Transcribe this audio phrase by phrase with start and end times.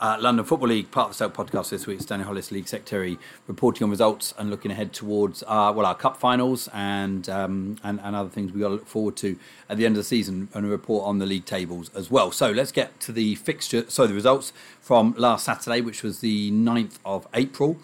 [0.00, 2.04] uh, London Football League, part of the Stoke podcast this week.
[2.06, 6.16] Daniel Hollis, League Secretary, reporting on results and looking ahead towards uh, well our cup
[6.16, 9.84] finals and, um, and and other things we got to look forward to at the
[9.84, 12.32] end of the season and a report on the league tables as well.
[12.32, 13.84] So let's get to the fixture.
[13.88, 17.78] So the results from last Saturday, which was the 9th of April.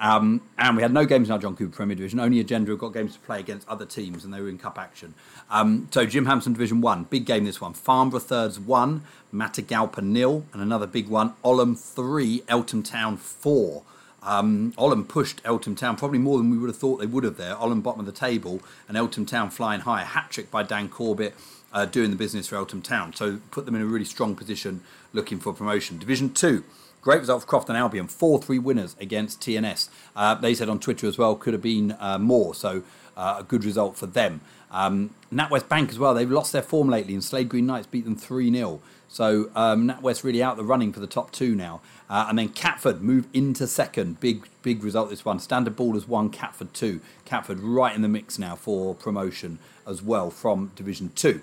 [0.00, 2.20] Um, and we had no games in our John Cooper Premier Division.
[2.20, 5.14] Only Agenda got games to play against other teams, and they were in cup action.
[5.50, 7.72] Um, so Jim Hampson Division One, big game this one.
[7.72, 9.02] Farnborough Thirds one,
[9.34, 11.34] Matagalpa nil, and another big one.
[11.42, 13.82] Oldham three, Eltham Town four.
[14.22, 17.36] Um, Oldham pushed Eltham Town probably more than we would have thought they would have
[17.36, 17.56] there.
[17.56, 20.04] Oldham bottom of the table, and Eltham Town flying high.
[20.04, 21.34] Hat trick by Dan Corbett.
[21.70, 24.80] Uh, doing the business for Eltham Town, so put them in a really strong position
[25.12, 25.98] looking for promotion.
[25.98, 26.64] Division 2,
[27.00, 29.88] Great result for Crofton Albion, 4 3 winners against TNS.
[30.16, 32.82] Uh, they said on Twitter as well, could have been uh, more, so
[33.16, 34.40] uh, a good result for them.
[34.70, 38.04] Um, NatWest Bank as well, they've lost their form lately, and Slade Green Knights beat
[38.04, 38.80] them 3 0.
[39.08, 41.80] So um, NatWest really out the running for the top two now.
[42.10, 44.20] Uh, and then Catford move into second.
[44.20, 45.38] Big, big result this one.
[45.40, 47.00] Standard Ballers one, Catford two.
[47.24, 51.40] Catford right in the mix now for promotion as well from Division two.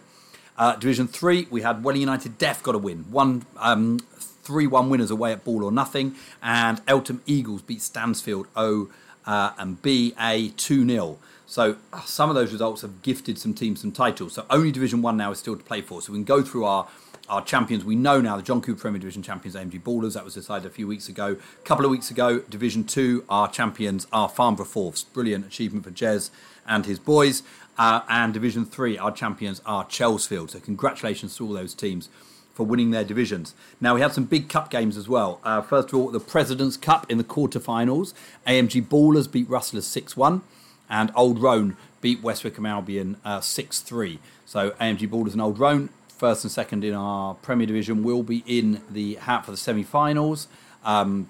[0.58, 3.06] Uh, Division three, we had Welling United Def got a win.
[3.12, 4.00] One um,
[4.46, 6.16] 3 1 winners away at Ball or Nothing.
[6.42, 8.90] And Eltham Eagles beat Stansfeld O
[9.26, 11.18] uh, and B A 2 0.
[11.48, 14.34] So uh, some of those results have gifted some teams some titles.
[14.34, 16.02] So only Division 1 now is still to play for.
[16.02, 16.88] So we can go through our
[17.28, 17.84] our champions.
[17.84, 20.14] We know now the John Cooper Premier Division champions AMG Ballers.
[20.14, 21.38] That was decided a few weeks ago.
[21.60, 25.04] A couple of weeks ago, Division 2, our champions are Farnborough Fourths.
[25.04, 26.30] Brilliant achievement for Jez
[26.68, 27.42] and his boys.
[27.78, 30.52] Uh, and Division 3, our champions are Chelsfield.
[30.52, 32.10] So congratulations to all those teams
[32.56, 33.54] for winning their divisions.
[33.82, 35.42] Now, we had some big cup games as well.
[35.44, 38.14] Uh, first of all, the President's Cup in the quarterfinals.
[38.48, 40.42] AMG Ballers beat Rustlers 6 1,
[40.90, 44.20] and Old Roan beat West Wickham Albion uh, 6 uh, 3.
[44.46, 48.42] So, AMG Ballers and Old Roan, first and second in our Premier Division, will be
[48.48, 50.48] in the hat for the semi finals
[50.86, 51.30] um,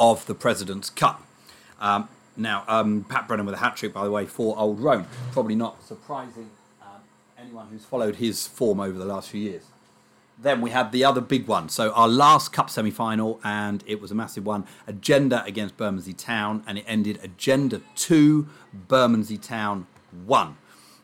[0.00, 1.22] of the President's Cup.
[1.78, 5.06] Um, now, um, Pat Brennan with a hat trick, by the way, for Old Roan.
[5.32, 6.48] Probably not surprising
[6.80, 7.02] um,
[7.38, 9.64] anyone who's followed his form over the last few years
[10.40, 11.68] then we had the other big one.
[11.68, 14.64] So our last cup semi-final, and it was a massive one.
[14.86, 19.86] Agenda against Bermondsey Town, and it ended Agenda two, Bermondsey Town
[20.24, 20.56] one.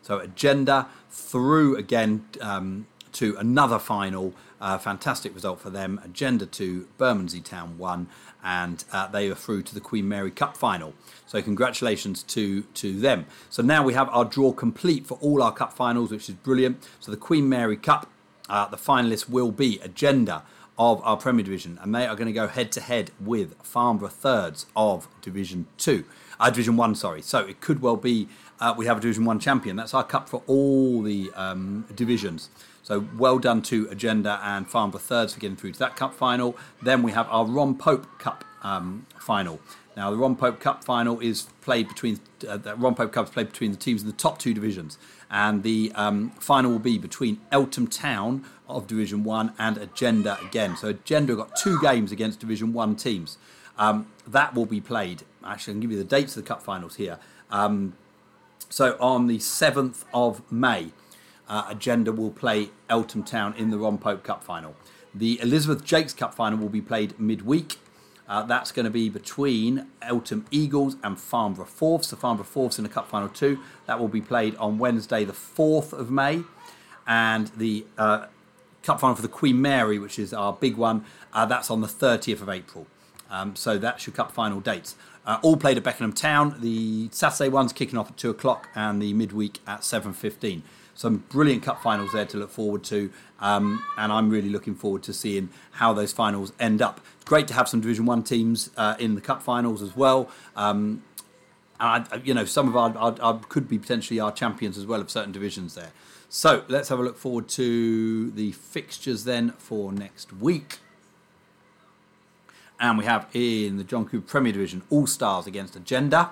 [0.02, 4.34] So Agenda through again um, to another final.
[4.60, 6.00] Uh, fantastic result for them.
[6.04, 8.08] Agenda two, Bermondsey Town one,
[8.42, 10.94] and uh, they are through to the Queen Mary Cup final.
[11.26, 13.26] So congratulations to to them.
[13.50, 16.88] So now we have our draw complete for all our cup finals, which is brilliant.
[17.00, 18.08] So the Queen Mary Cup
[18.48, 20.42] uh, the finalists will be Agenda
[20.76, 24.08] of our Premier Division, and they are going to go head to head with Farnborough
[24.08, 26.04] Thirds of Division Two,
[26.40, 26.94] uh, Division One.
[26.94, 28.28] Sorry, so it could well be
[28.60, 29.76] uh, we have a Division One champion.
[29.76, 32.50] That's our cup for all the um, divisions.
[32.82, 36.56] So well done to Agenda and Farnborough Thirds for getting through to that cup final.
[36.82, 39.60] Then we have our Ron Pope Cup um, final.
[39.96, 43.30] Now the Ron Pope Cup final is played between uh, the Ron Pope Cup is
[43.30, 44.98] played between the teams in the top two divisions
[45.30, 50.76] and the um, final will be between Eltham Town of Division 1 and Agenda again.
[50.76, 53.38] So Agenda got two games against Division 1 teams.
[53.76, 55.24] Um, that will be played.
[55.44, 57.18] Actually, I can give you the dates of the cup finals here.
[57.50, 57.94] Um,
[58.70, 60.92] so on the 7th of May,
[61.48, 64.74] uh, Agenda will play Eltham Town in the Ron Pope Cup final.
[65.14, 67.78] The Elizabeth Jakes Cup final will be played midweek
[68.28, 72.08] uh, that's going to be between Eltham Eagles and Farnborough Fourths.
[72.08, 73.58] The Farnborough Fourths in the Cup Final 2.
[73.86, 76.42] That will be played on Wednesday, the 4th of May.
[77.06, 78.26] And the uh,
[78.82, 81.86] Cup Final for the Queen Mary, which is our big one, uh, that's on the
[81.86, 82.86] 30th of April.
[83.30, 84.96] Um, so that's your Cup Final dates.
[85.26, 86.56] Uh, all played at Beckenham Town.
[86.60, 90.62] The Saturday one's kicking off at 2 o'clock and the midweek at 7.15
[90.94, 93.10] some brilliant cup finals there to look forward to,
[93.40, 97.00] um, and I'm really looking forward to seeing how those finals end up.
[97.24, 100.30] Great to have some Division One teams uh, in the cup finals as well.
[100.56, 101.02] Um,
[101.80, 104.86] and I, you know, some of our, our, our, could be potentially our champions as
[104.86, 105.90] well of certain divisions there.
[106.28, 110.78] So let's have a look forward to the fixtures then for next week.
[112.80, 116.30] And we have in the John Cooper Premier Division All Stars against Agenda.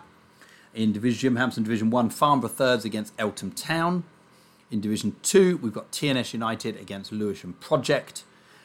[0.74, 4.04] In Division Jim Hampson Division 1, Farnborough Thirds against Eltham Town.
[4.72, 8.24] In Division 2, we've got TNS United against Lewisham Project.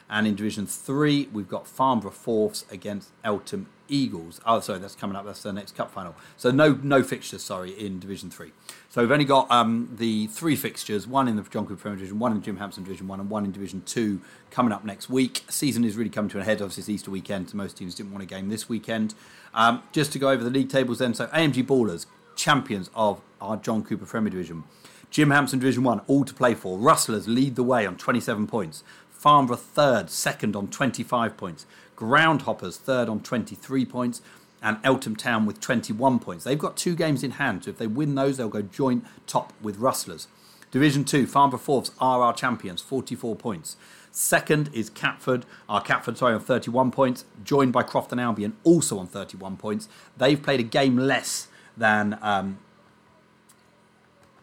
[0.09, 4.39] And in Division 3, we've got Farnborough Fourths against Eltham Eagles.
[4.45, 5.25] Oh, sorry, that's coming up.
[5.25, 6.15] That's the next cup final.
[6.37, 8.53] So no no fixtures, sorry, in Division 3.
[8.89, 12.19] So we've only got um, the three fixtures, one in the John Cooper Premier Division,
[12.19, 15.43] one in Jim Hampson Division 1, and one in Division 2 coming up next week.
[15.49, 16.61] Season is really coming to an head.
[16.61, 19.13] Obviously, it's Easter weekend, so most teams didn't want a game this weekend.
[19.53, 22.05] Um, just to go over the league tables then, so AMG Ballers,
[22.37, 24.63] champions of our John Cooper Premier Division.
[25.09, 26.77] Jim Hampson Division 1, all to play for.
[26.77, 28.83] Rustlers lead the way on 27 points.
[29.09, 31.65] Farnborough third, second on 25 points.
[31.95, 34.21] Groundhoppers third on 23 points.
[34.61, 36.43] And Eltham Town with 21 points.
[36.43, 39.53] They've got two games in hand, so if they win those, they'll go joint top
[39.61, 40.27] with Rustlers.
[40.71, 43.77] Division 2, Farnborough Fourths are our champions, 44 points.
[44.11, 49.07] Second is Catford, our Catford, sorry, on 31 points, joined by Crofton Albion, also on
[49.07, 49.87] 31 points.
[50.17, 52.57] They've played a game less than um,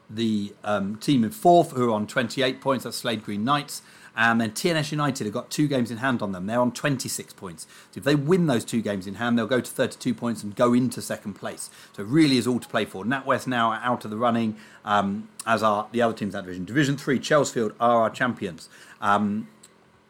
[0.09, 2.85] the um, team in fourth, who are on 28 points.
[2.85, 3.83] That's Slade Green Knights.
[4.17, 6.47] And then TNS United have got two games in hand on them.
[6.47, 7.67] They're on 26 points.
[7.91, 10.55] So if they win those two games in hand, they'll go to 32 points and
[10.55, 11.69] go into second place.
[11.95, 13.05] So it really is all to play for.
[13.05, 16.65] NatWest now out of the running, um, as are the other teams in that division.
[16.65, 18.69] Division 3, Chelsfield are our champions.
[19.01, 19.49] Um,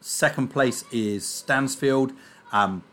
[0.00, 2.14] second place is Stansfeld.
[2.52, 2.84] Um,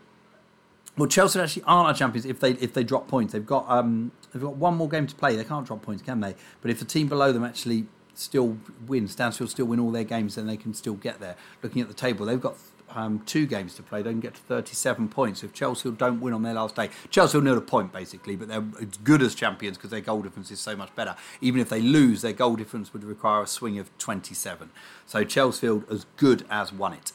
[0.96, 3.32] well, Chelsea actually aren't our champions if they if they drop points.
[3.32, 5.36] They've got um, they've got one more game to play.
[5.36, 6.34] They can't drop points, can they?
[6.60, 10.34] But if the team below them actually still win, Stansfeld still win all their games,
[10.34, 11.36] then they can still get there.
[11.62, 12.56] Looking at the table, they've got
[12.94, 14.02] um, two games to play.
[14.02, 15.42] They can get to 37 points.
[15.42, 18.48] If Chelsea don't win on their last day, Chelsea will need a point basically, but
[18.48, 21.16] they're as good as champions because their goal difference is so much better.
[21.40, 24.70] Even if they lose, their goal difference would require a swing of 27.
[25.06, 27.12] So Chelsea as good as won it.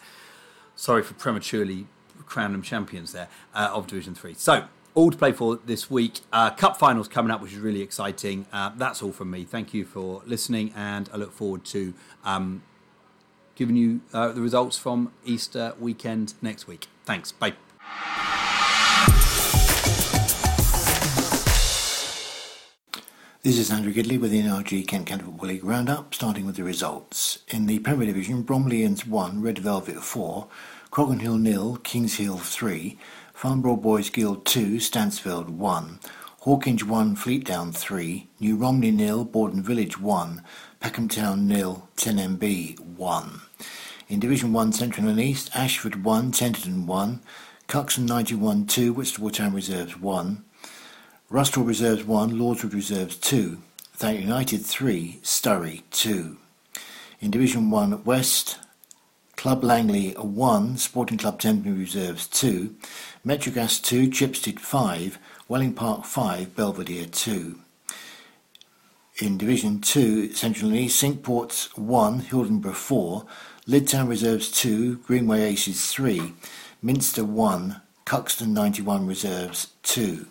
[0.76, 1.88] Sorry for prematurely
[2.26, 4.34] crowning them champions there uh, of Division 3.
[4.34, 4.66] So,
[4.98, 6.22] all to play for this week.
[6.34, 8.48] Uh, Cup finals coming up, which is really exciting.
[8.52, 9.44] Uh, that's all from me.
[9.44, 11.94] Thank you for listening, and I look forward to
[12.26, 12.64] um,
[13.54, 16.88] giving you uh, the results from Easter weekend next week.
[17.06, 17.32] Thanks.
[17.32, 17.54] Bye.
[23.44, 27.44] This is Andrew Gidley with the NRG Kent Football League Roundup, starting with the results.
[27.50, 30.48] In the Premier Division, Bromleyans 1, Red Velvet 4,
[30.92, 32.98] Croggan nil, Kings Hill 3,
[33.38, 36.00] Farnborough Boys Guild 2, Stansfeld 1,
[36.42, 40.42] Hawkinge 1, Fleetdown 3, New Romney nil, Borden Village 1,
[40.80, 43.42] Peckham Town nil, 10MB 1.
[44.10, 47.22] In Division 1 Central and East, Ashford 1, Tenterden 1,
[47.68, 50.44] Cuxton 91 2, Whitstable Town Reserves 1,
[51.32, 53.60] Rusthall Reserves 1, Lordswood Reserves 2,
[53.96, 56.38] Thanet United 3, Sturry 2.
[57.20, 58.58] In Division 1 West,
[59.38, 62.76] Club Langley 1, Sporting Club Tenby Reserves 2,
[63.24, 67.60] Metrogas 2, Chipstead 5, Welling Park 5, Belvedere 2.
[69.22, 73.26] In Division 2, Central and East, Ports 1, Hildenborough 4,
[73.68, 76.34] Lydd Town Reserves 2, Greenway Aces 3,
[76.82, 80.26] Minster 1, Cuxton 91 Reserves 2.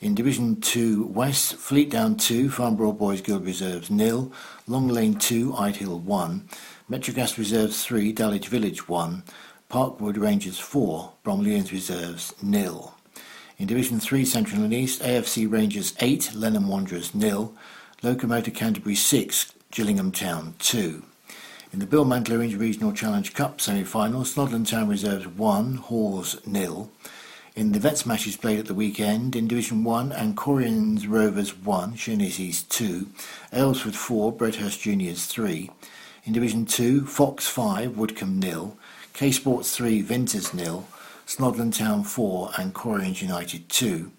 [0.00, 4.32] In Division 2 West, Fleetdown 2, Farnborough Boys Guild Reserves nil,
[4.66, 6.48] Long Lane 2, Idehill 1,
[6.90, 9.22] Metrogas Reserves 3, Dulwich Village 1,
[9.70, 12.92] Parkwood Rangers 4, Bromleyans Reserves nil.
[13.56, 17.54] In Division 3 Central and East, AFC Rangers 8, Lenham Wanderers nil,
[18.02, 21.02] Locomotive Canterbury 6, Gillingham Town 2.
[21.72, 26.90] In the Bill Manklow Regional Challenge Cup semi-final, Snodland Town Reserves 1, Halls nil.
[27.56, 32.38] In the Vets matches played at the weekend, in Division 1, Ancorians Rovers 1, Sheerness
[32.38, 33.08] East 2,
[33.54, 35.70] Aylesford 4, Bredhurst Juniors 3.
[36.26, 38.78] In Division 2, Fox 5, Woodcombe nil,
[39.12, 40.88] K Sports 3, Vinters nil,
[41.26, 44.10] Snodland Town 4 and Corians United 2.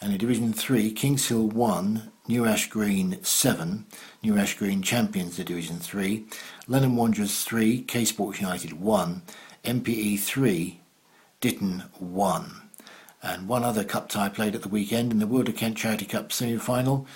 [0.00, 3.86] And in Division 3, Kings Hill 1, New Ash Green 7,
[4.24, 6.26] New Ash Green champions the Division 3,
[6.66, 9.22] Lenham Wanderers 3, K Sports United 1,
[9.62, 10.80] MPE 3,
[11.40, 12.62] Ditton 1.
[13.22, 16.06] And one other cup tie played at the weekend in the Weald of Kent Charity
[16.06, 17.06] Cup semi final,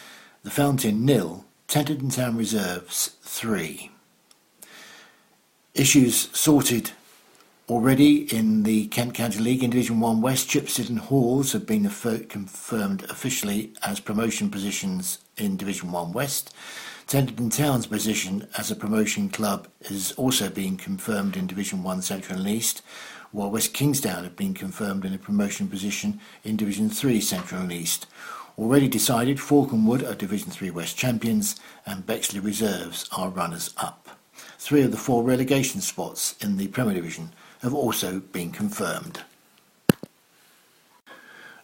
[0.45, 3.90] the Fountain nil, Tenterden Town Reserves 3.
[5.75, 6.91] Issues sorted
[7.69, 10.49] already in the Kent County League in Division 1 West.
[10.51, 16.53] Chipstead and Halls have been confirmed officially as promotion positions in Division 1 West.
[17.07, 22.41] Tenterden Town's position as a promotion club is also being confirmed in Division 1 Central
[22.41, 22.83] and East,
[23.31, 27.73] while West Kingsdown have been confirmed in a promotion position in Division 3 Central and
[27.73, 28.09] East.
[28.59, 31.55] Already decided, Falconwood are Division 3 West champions
[31.87, 34.20] and Bexley Reserves are runners up.
[34.61, 39.23] Three of the four relegation spots in the Premier Division have also been confirmed.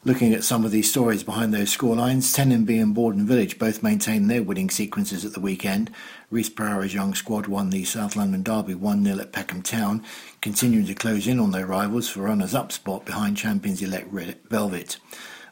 [0.02, 4.30] Looking at some of the stories behind those scorelines, Tenenby and Borden Village both maintained
[4.30, 5.90] their winning sequences at the weekend.
[6.30, 10.02] Reece Priora's young squad won the South London Derby 1-0 at Peckham Town,
[10.40, 14.96] continuing to close in on their rivals for runners-up spot behind champions-elect Red Velvet.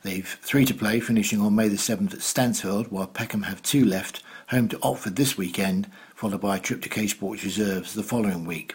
[0.02, 3.84] They've three to play, finishing on May the 7th at Stansfeld, while Peckham have two
[3.84, 8.02] left, home to Otford this weekend, followed by a trip to K Sports Reserves the
[8.02, 8.74] following week.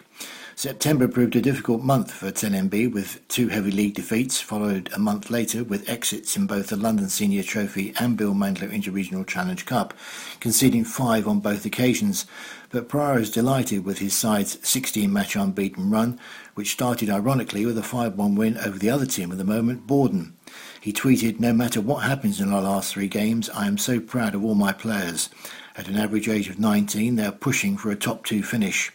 [0.60, 5.30] September proved a difficult month for 10MB with two heavy league defeats, followed a month
[5.30, 9.94] later with exits in both the London Senior Trophy and Bill Manklow Interregional Challenge Cup,
[10.38, 12.26] conceding five on both occasions.
[12.68, 16.20] But Prior is delighted with his side's 16 match unbeaten run,
[16.54, 19.86] which started ironically with a 5 1 win over the other team at the moment,
[19.86, 20.34] Borden.
[20.80, 24.34] He tweeted, No matter what happens in our last three games, I am so proud
[24.34, 25.28] of all my players.
[25.76, 28.90] At an average age of 19, they are pushing for a top two finish.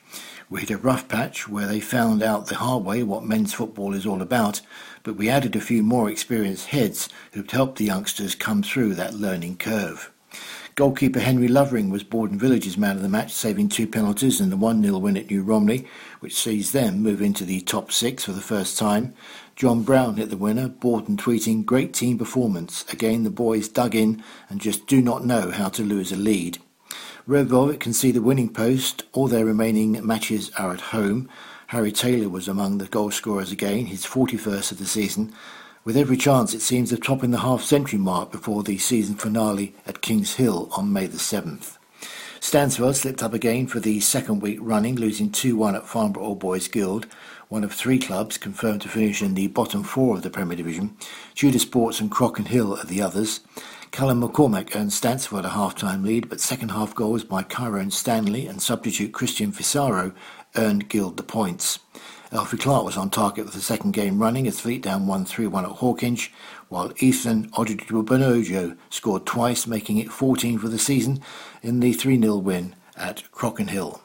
[0.50, 3.94] We hit a rough patch where they found out the hard way what men's football
[3.94, 4.62] is all about,
[5.04, 9.14] but we added a few more experienced heads who'd help the youngsters come through that
[9.14, 10.12] learning curve.
[10.76, 14.58] Goalkeeper Henry Lovering was Borden Village's man of the match, saving two penalties and the
[14.58, 15.88] 1 0 win at New Romney,
[16.20, 19.14] which sees them move into the top six for the first time.
[19.56, 22.84] John Brown hit the winner, Borden tweeting, Great team performance.
[22.92, 26.58] Again, the boys dug in and just do not know how to lose a lead.
[27.26, 29.04] Velvet can see the winning post.
[29.14, 31.30] All their remaining matches are at home.
[31.68, 35.34] Harry Taylor was among the goal scorers again, his 41st of the season,
[35.86, 40.02] with every chance it seems of topping the half-century mark before the season finale at
[40.02, 41.78] Kings Hill on May the 7th.
[42.42, 46.68] Stansfeld slipped up again for the second week running, losing 2-1 at Farnborough Old Boys
[46.68, 47.08] Guild,
[47.56, 50.94] one of three clubs confirmed to finish in the bottom four of the Premier Division.
[51.36, 53.40] Tudor Sports and Crockenhill are the others.
[53.92, 59.14] Callum McCormack earned Stansfeld a half-time lead, but second-half goals by Kyrone Stanley and substitute
[59.14, 60.14] Christian Fisaro
[60.58, 61.80] earned Guild the points.
[62.34, 65.78] Alfie Clark was on target with the second game running as Fleetdown won 3-1 at
[65.78, 66.32] Hawkinge,
[66.68, 71.22] while Ethan Odubonojo scored twice, making it 14 for the season
[71.64, 74.02] in the 3-0 win at Crockenhill.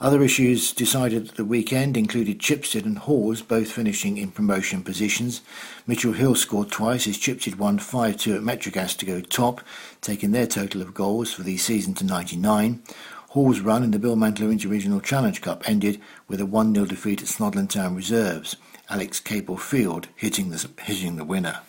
[0.00, 5.40] Other issues decided at the weekend included Chipstead and Halls both finishing in promotion positions.
[5.86, 9.60] Mitchell Hill scored twice as Chipstead won 5-2 at Metrogas to go top,
[10.00, 12.82] taking their total of goals for the season to 99.
[13.30, 17.28] Hall's run in the Bill Manklow Interregional Challenge Cup ended with a 1-0 defeat at
[17.28, 18.56] Snodland Town Reserves,
[18.88, 21.60] Alex Capel Field hitting the, hitting the winner.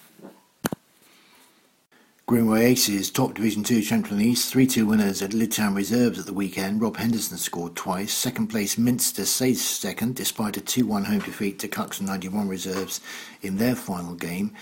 [2.29, 6.27] Greenway Aces, top Division 2 Central and East, 3-2 winners at Lydd Town Reserves at
[6.27, 6.79] the weekend.
[6.79, 8.13] Rob Henderson scored twice.
[8.13, 13.01] Second place Minster stays second despite a 2-1 home defeat to Cuxton 91 Reserves
[13.41, 14.53] in their final game.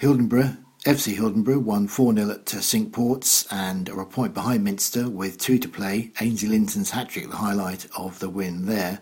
[0.00, 0.56] Hildenborough,
[0.86, 5.36] FC Hildenborough won 4-0 at uh, Cinque Ports and are a point behind Minster with
[5.36, 6.12] two to play.
[6.22, 9.00] Ainsley Linton's hat-trick the highlight of the win there.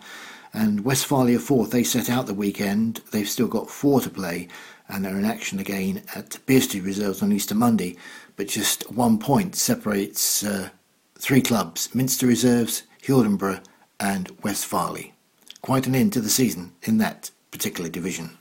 [0.53, 3.03] And West Farleigh fourth, they set out the weekend.
[3.13, 4.49] They've still got four to play
[4.89, 7.97] and they're in action again at Bearsted Reserves on Easter Monday.
[8.37, 10.71] But just one point separates uh,
[11.17, 13.63] three clubs Minster Reserves, Hildenborough,
[14.01, 15.13] and West Farleigh.
[15.61, 18.37] Quite an end to the season in that particular division.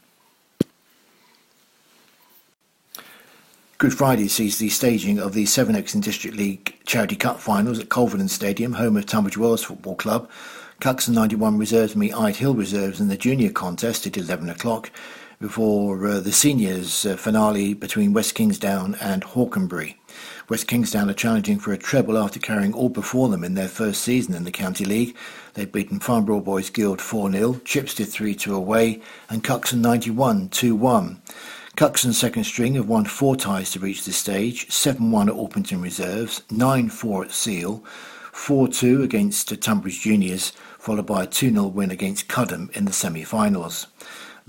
[3.81, 7.89] Good Friday sees the staging of the Sevenoaks and District League Charity Cup finals at
[7.89, 10.29] Culverden Stadium, home of Tunbridge Wells Football Club.
[10.79, 14.91] Cuxton 91 Reserves meet Ide Hill Reserves in the junior contest at 11 o'clock,
[15.41, 19.95] before uh, the seniors uh, finale between West Kingsdown and Hawkenbury.
[20.48, 24.03] West Kingsdown are challenging for a treble after carrying all before them in their first
[24.03, 25.15] season in the County League.
[25.55, 31.17] They've beaten Farnborough Boys Guild 4-0, Chipstead 3-2 away, and Cuxton 91 2-1.
[31.75, 36.41] Cuxton's second string have won four ties to reach this stage, 7-1 at Orpington Reserves,
[36.50, 37.83] 9-4 at Seal,
[38.31, 43.88] 4-2 against Tunbridge Juniors, followed by a 2-0 win against Cudham in the semi-finals.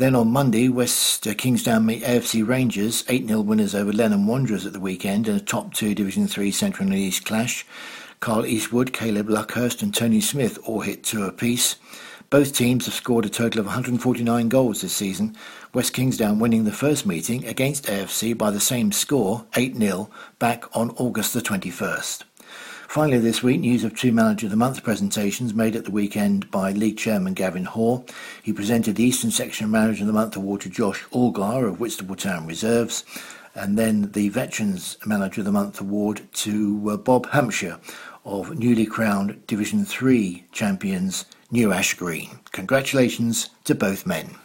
[0.03, 4.67] Then on Monday, West uh, Kingsdown meet AFC Rangers, 8 0 winners over Lenham Wanderers
[4.67, 7.65] at the weekend in a top two Division 3 Central and East clash.
[8.19, 11.77] Carl Eastwood, Caleb Luckhurst, and Tony Smith all hit two apiece.
[12.31, 15.37] Both teams have scored a total of 149 goals this season,
[15.73, 20.65] West Kingsdown winning the first meeting against AFC by the same score, 8 0, back
[20.77, 22.25] on August the 21st.
[22.89, 26.51] Finally, this week, news of two Manager of the Month presentations made at the weekend
[26.51, 28.05] by League Chairman Gavin Hoare.
[28.43, 32.17] He presented the Eastern Section Manager of the Month award to Josh Allgar of Whitstable
[32.17, 33.05] Town Reserves,
[33.55, 37.79] and then the Veterans Manager of the Month award to uh, Bob Hampshire
[38.25, 42.41] of newly crowned Division 3 champions New Ash Green.
[42.53, 44.37] Congratulations to both men.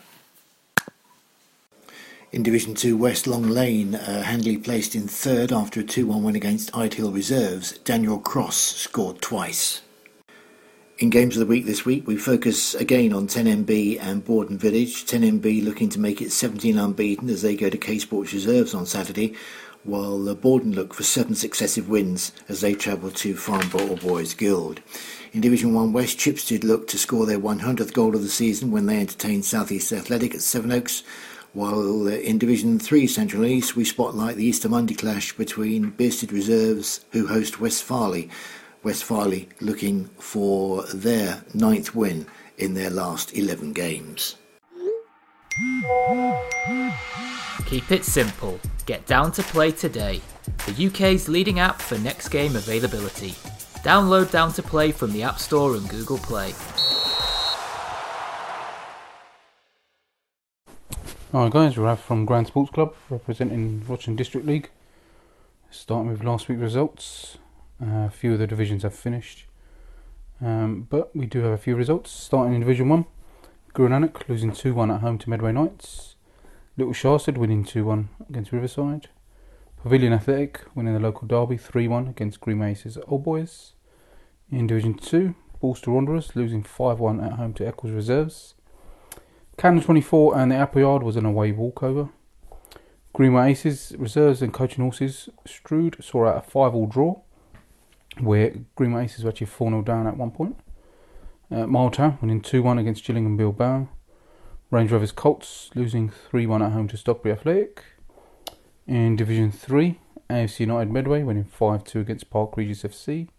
[2.34, 6.36] In Division 2 West Long Lane, uh, Handley placed in third after a 2-1 win
[6.36, 7.78] against Ide Hill Reserves.
[7.86, 9.82] Daniel Cross scored twice.
[10.98, 15.06] In Games of the Week this week, we focus again on 10MB and Borden Village.
[15.06, 18.86] 10MB looking to make it 17 unbeaten as they go to K Sports Reserves on
[18.86, 19.34] Saturday,
[19.86, 24.82] while Borden look for seven successive wins as they travel to Farnborough Boys Guild.
[25.32, 28.86] In Division 1 West, Chipstead look to score their 100th goal of the season when
[28.86, 31.04] they entertain South East Athletic at Sevenoaks,
[31.58, 37.04] while in Division 3 Central East, we spotlight the Easter Monday clash between Bearsted Reserves,
[37.12, 38.30] who host West Farleigh.
[38.84, 42.28] West Farleigh looking for their ninth win
[42.60, 44.36] in their last 11 games.
[47.66, 48.60] Keep it simple.
[48.86, 50.22] Get down to play today.
[50.68, 53.32] The UK's leading app for next game availability.
[53.82, 56.54] Download Down to Play from the App Store and Google Play.
[61.38, 64.72] Alright guys, we're from Grand Sports Club representing Rochester District League.
[65.70, 67.38] Starting with last week's results.
[67.80, 69.46] Uh, a few of the divisions have finished.
[70.42, 72.10] Um, but we do have a few results.
[72.10, 73.06] Starting in Division 1,
[73.76, 76.16] Guru Nanak losing 2 1 at home to Medway Knights.
[76.76, 79.10] Little Sharsted winning 2 1 against Riverside.
[79.84, 83.74] Pavilion Athletic winning the local derby 3 1 against Green Aces Old Boys.
[84.52, 88.56] In Division 2, Borstal Wanderers losing 5 1 at home to Eccles Reserves.
[89.58, 92.10] Cannon 24 and the Apple Yard was an away walkover.
[93.14, 97.20] Greenway Aces, Reserves and Coaching Horses, Strood saw out a 5 all draw
[98.20, 100.58] where Greenway Aces were actually 4 0 down at one point.
[101.52, 103.90] Uh, Miletown winning 2 1 against Gillingham Bilbao.
[104.70, 107.84] Range Rovers Colts losing 3 1 at home to Stockbury Athletic.
[108.86, 110.00] In Division 3,
[110.30, 113.30] AFC United Medway winning 5 2 against Park Regis FC.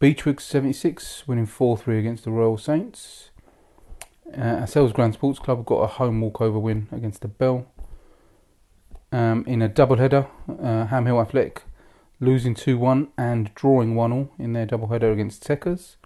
[0.00, 3.29] Beechwigs 76 winning 4 3 against the Royal Saints.
[4.36, 7.66] Uh, ourselves Grand Sports Club got a home walkover win against the Bell.
[9.10, 11.64] Um, in a double header, uh, Ham Hill Athletic
[12.20, 15.96] losing 2 1 and drawing 1 all in their double header against Techers,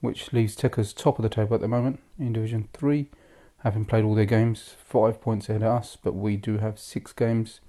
[0.00, 3.08] which leaves Techers top of the table at the moment in Division 3,
[3.64, 7.12] having played all their games, 5 points ahead of us, but we do have 6
[7.14, 7.60] games.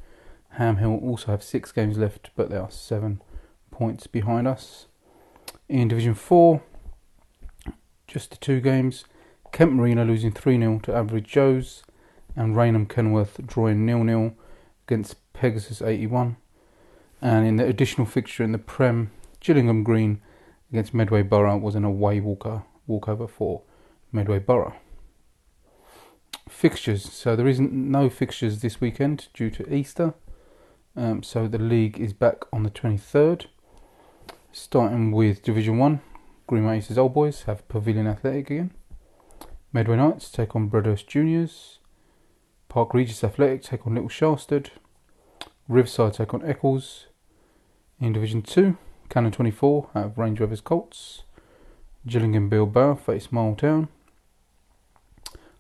[0.54, 3.22] Ham Hill also have 6 games left, but they are 7
[3.72, 4.86] points behind us.
[5.68, 6.62] In Division 4,
[8.08, 9.06] just the two games.
[9.52, 11.84] Kent Marina losing 3 0 to Average Joe's,
[12.36, 14.36] and Raynham Kenworth drawing 0 0
[14.88, 16.38] against Pegasus 81.
[17.22, 20.22] And in the additional fixture in the Prem, Gillingham Green
[20.72, 23.62] against Medway Borough was an away walker, walkover for
[24.12, 24.76] Medway Borough.
[26.48, 27.12] Fixtures.
[27.12, 30.14] So there isn't no fixtures this weekend due to Easter.
[30.96, 33.46] Um, so the league is back on the 23rd.
[34.52, 36.02] Starting with Division 1,
[36.48, 38.72] Green Aces Old Boys have Pavilion Athletic again.
[39.72, 41.78] Medway Knights take on Brothers Juniors.
[42.70, 44.72] Park Regis Athletic take on Little Sharsted.
[45.68, 47.06] Riverside take on Eccles.
[48.00, 48.76] In Division 2,
[49.10, 51.22] Cannon 24 have Range Rovers Colts.
[52.08, 53.90] Gillingham Bilbao face Miletown.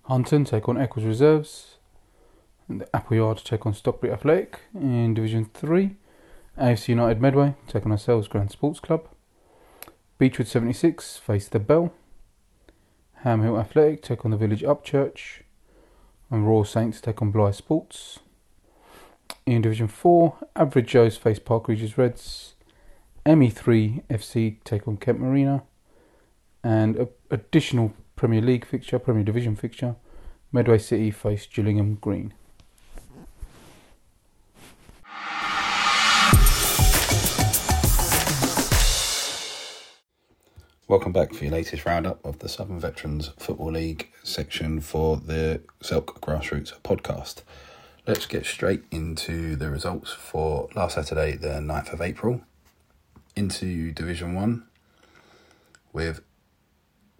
[0.06, 1.76] Hunton take on Eccles Reserves.
[2.67, 4.62] And the Appleyard take on Stockbridge Athletic.
[4.74, 5.95] In Division 3,
[6.58, 9.08] AFC United Medway take on ourselves Grand Sports Club.
[10.17, 11.93] Beechwood 76 face the Bell.
[13.24, 15.42] Ham Hill Athletic take on the Village Upchurch.
[16.32, 18.20] And Royal Saints take on Blyth Sports.
[19.46, 22.54] In Division 4, Average Joe's face Park Regis Reds.
[23.26, 25.64] ME3 FC take on Kent Marina.
[26.64, 29.98] And a additional Premier League fixture, Premier Division fixture,
[30.54, 32.34] Medway City face Gillingham Green.
[40.89, 45.62] Welcome back for your latest roundup of the Southern Veterans Football League section for the
[45.84, 47.43] Selk Grassroots podcast.
[48.08, 52.41] Let's get straight into the results for last Saturday, the 9th of April.
[53.36, 54.65] Into Division 1
[55.93, 56.21] with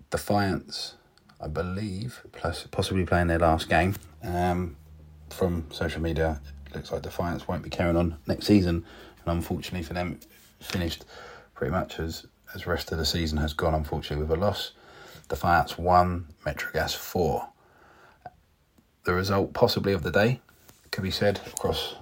[0.10, 0.96] Defiance,
[1.40, 3.94] I believe, plus possibly playing their last game.
[4.24, 4.78] Um,
[5.30, 8.84] from social media, it looks like Defiance won't be carrying on next season,
[9.24, 10.20] and unfortunately for them,
[10.60, 11.06] finished
[11.54, 13.74] pretty much as as rest of the season has gone.
[13.74, 14.72] Unfortunately, with a loss,
[15.28, 17.50] Defiance one, Metrogas four.
[19.04, 20.42] The result possibly of the day
[20.92, 21.96] could be said across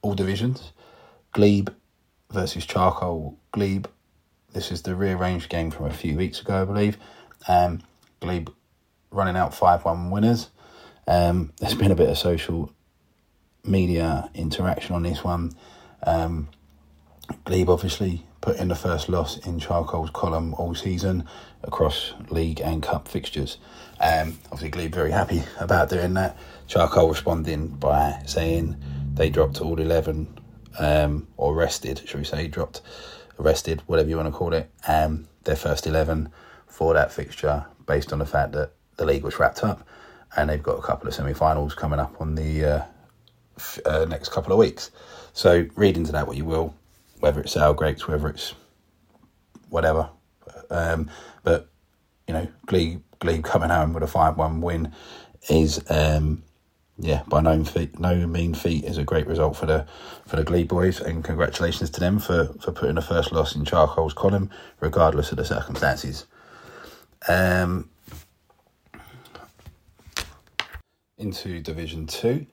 [0.00, 0.72] all divisions.
[1.32, 1.70] Glebe
[2.30, 3.36] versus Charcoal.
[3.52, 3.86] Glebe,
[4.52, 6.98] this is the rearranged game from a few weeks ago, I believe.
[7.48, 7.82] Um,
[8.20, 8.50] Glebe
[9.10, 10.50] running out 5 1 winners.
[11.06, 12.72] Um, there's been a bit of social
[13.64, 15.52] media interaction on this one.
[16.04, 16.48] Um,
[17.44, 21.24] Glebe obviously put in the first loss in Charcoal's column all season
[21.62, 23.58] across league and cup fixtures.
[24.00, 26.36] Um, obviously, Glebe very happy about doing that.
[26.66, 28.76] Charcoal responding by saying
[29.14, 30.40] they dropped all 11,
[30.78, 32.80] um, or rested, should we say, dropped,
[33.38, 36.30] arrested, whatever you want to call it, um, their first 11
[36.66, 39.86] for that fixture based on the fact that the league was wrapped up
[40.36, 42.82] and they've got a couple of semi-finals coming up on the uh,
[43.58, 44.90] f- uh, next couple of weeks.
[45.32, 46.74] So read into that what you will,
[47.22, 48.54] whether it's Sale Greats, whether it's
[49.68, 50.10] whatever.
[50.70, 51.08] Um,
[51.44, 51.70] but
[52.26, 54.92] you know, Glebe, Glebe coming home with a five-one win
[55.48, 56.42] is um,
[56.98, 59.86] yeah, by no feat, no mean feat, is a great result for the
[60.26, 63.64] for the Glebe boys, and congratulations to them for for putting the first loss in
[63.64, 66.26] Charcoal's column, regardless of the circumstances.
[67.28, 67.88] Um,
[71.18, 72.46] into Division Two,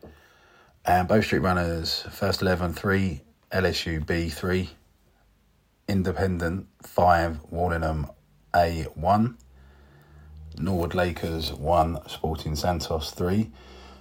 [0.86, 4.70] and Bow Street Runners first 11 3, LSU B three,
[5.88, 8.08] Independent five, Warlingham
[8.56, 9.38] A one.
[10.58, 13.50] Norwood Lakers one, Sporting Santos three.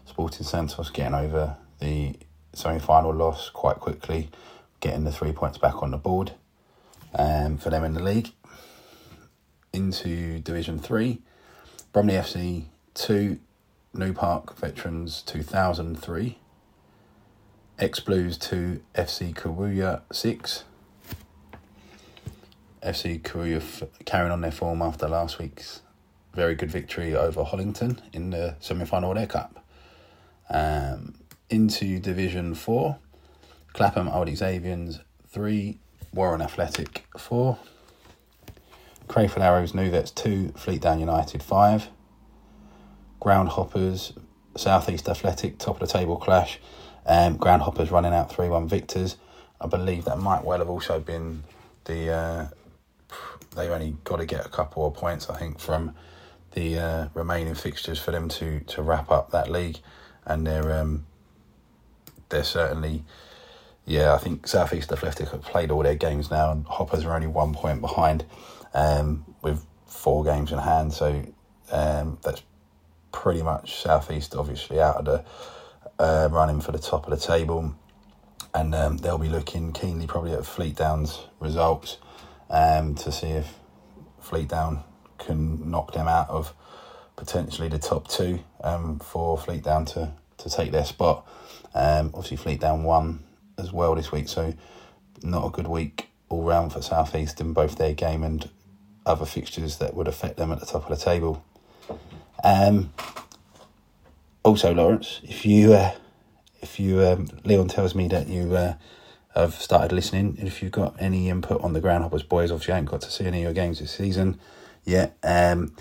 [0.04, 2.14] Sporting Santos getting over the
[2.52, 4.28] semi final loss quite quickly,
[4.80, 6.32] getting the three points back on the board
[7.14, 8.32] um, for them in the league.
[9.72, 11.20] Into Division 3,
[11.92, 13.38] Bromley FC 2,
[13.94, 16.38] New Park Veterans 2003,
[17.78, 20.64] Ex Blues 2, FC Kawuya 6.
[22.82, 25.82] FC Kawuya f- carrying on their form after last week's
[26.34, 29.64] very good victory over Hollington in the semi final of their cup.
[30.50, 31.14] Um,
[31.50, 32.98] into Division 4,
[33.74, 35.78] Clapham Old Xavians 3,
[36.12, 37.58] Warren Athletic 4,
[39.06, 41.88] Crayford Arrows New Vets 2, Fleet Down United 5,
[43.20, 44.18] Groundhoppers
[44.56, 46.58] Southeast Athletic top of the table clash.
[47.08, 49.16] Um, Groundhoppers running out 3 1 victors.
[49.60, 51.42] I believe that might well have also been
[51.84, 52.12] the.
[52.12, 52.48] Uh,
[53.56, 55.94] they only got to get a couple of points, I think, from
[56.52, 59.78] the uh, remaining fixtures for them to, to wrap up that league
[60.28, 61.06] and they're um,
[62.28, 63.02] they're certainly
[63.84, 64.14] yeah.
[64.14, 67.54] I think Southeast Athletic have played all their games now, and Hoppers are only one
[67.54, 68.24] point behind
[68.74, 70.92] um, with four games in hand.
[70.92, 71.24] So
[71.72, 72.42] um, that's
[73.10, 75.24] pretty much Southeast obviously out of the
[75.98, 77.74] uh, running for the top of the table,
[78.54, 81.98] and um, they'll be looking keenly probably at Fleet Down's results
[82.50, 83.54] um, to see if
[84.20, 84.82] Fleet Down
[85.18, 86.54] can knock them out of
[87.16, 91.26] potentially the top two um, for Fleet Down to, to take their spot.
[91.74, 93.24] Um, obviously, Fleet Down won
[93.58, 94.54] as well this week, so
[95.22, 98.48] not a good week all round for Southeast in both their game and
[99.06, 101.42] other fixtures that would affect them at the top of the table.
[102.44, 102.92] Um,
[104.48, 105.92] also, Lawrence, if you uh,
[106.62, 108.74] if you um, Leon tells me that you uh,
[109.34, 112.88] have started listening, if you've got any input on the Groundhoppers boys, obviously I ain't
[112.88, 114.40] got to see any of your games this season
[114.84, 115.16] yet.
[115.22, 115.74] Um,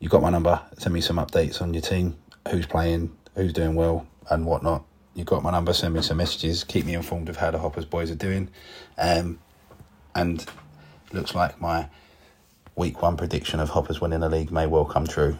[0.00, 0.60] you've got my number.
[0.78, 2.16] Send me some updates on your team,
[2.50, 4.84] who's playing, who's doing well, and whatnot.
[5.14, 5.72] You've got my number.
[5.72, 6.64] Send me some messages.
[6.64, 8.48] Keep me informed of how the Hoppers boys are doing.
[8.98, 9.38] Um,
[10.14, 10.44] and
[11.12, 11.88] looks like my
[12.74, 15.38] week one prediction of Hoppers winning the league may well come true.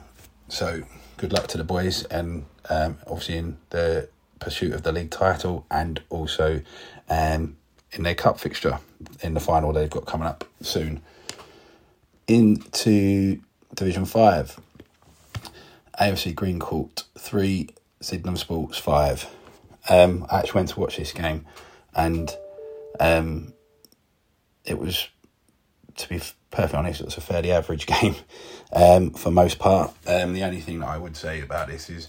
[0.49, 0.85] So
[1.23, 4.09] good luck to the boys, and um, obviously in the
[4.41, 6.61] pursuit of the league title, and also
[7.09, 7.57] um,
[7.93, 8.81] in their cup fixture
[9.21, 11.01] in the final they've got coming up soon.
[12.27, 13.41] Into
[13.73, 14.59] Division 5.
[16.01, 17.69] AFC Green Court 3,
[18.01, 19.31] Sydenham Sports 5.
[19.91, 21.47] Um, I actually went to watch this game
[21.95, 22.37] and
[22.99, 23.53] um,
[24.65, 25.09] it was,
[25.99, 28.17] to be perfectly honest, it was a fairly average game
[28.73, 29.93] um, for most part.
[30.07, 32.09] Um, the only thing that I would say about this is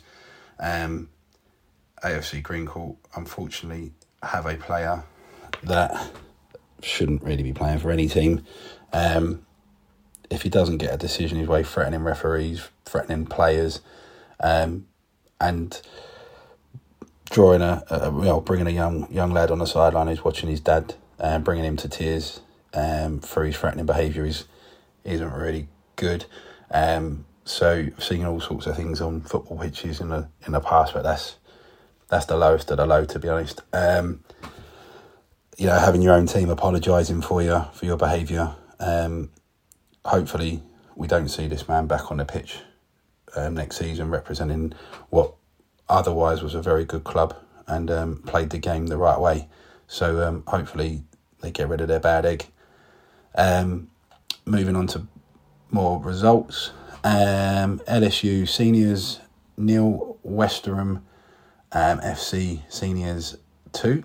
[0.59, 1.09] um,
[2.03, 5.03] AFC Green Court, unfortunately, have a player
[5.63, 6.11] that
[6.81, 8.45] shouldn't really be playing for any team.
[8.91, 9.45] Um,
[10.29, 13.81] if he doesn't get a decision his way, threatening referees, threatening players,
[14.39, 14.87] um,
[15.39, 15.81] and
[17.29, 20.49] drawing a, a, you know bringing a young young lad on the sideline who's watching
[20.49, 22.41] his dad and um, bringing him to tears
[22.73, 24.45] um, for his threatening behaviour is
[25.03, 26.25] isn't really good.
[26.73, 30.93] Um, so seeing all sorts of things on football pitches in the in the past,
[30.93, 31.37] but that's
[32.09, 33.61] that's the lowest of the low, to be honest.
[33.71, 34.23] Um,
[35.57, 38.55] you know, having your own team apologising for you for your behaviour.
[38.79, 39.29] Um,
[40.03, 40.61] hopefully,
[40.95, 42.59] we don't see this man back on the pitch
[43.35, 44.73] um, next season representing
[45.09, 45.33] what
[45.89, 47.35] otherwise was a very good club
[47.67, 49.47] and um, played the game the right way.
[49.87, 51.03] So um, hopefully
[51.41, 52.47] they get rid of their bad egg.
[53.35, 53.89] Um,
[54.45, 55.07] moving on to
[55.73, 56.71] more results.
[57.03, 59.19] Um, LSU seniors
[59.57, 61.03] nil Westerham
[61.71, 63.37] um, FC seniors
[63.71, 64.03] two.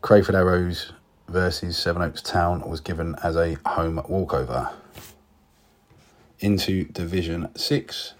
[0.00, 0.92] Crayford Arrows
[1.28, 4.70] versus Seven Oaks Town was given as a home walkover.
[6.40, 8.14] Into Division 6,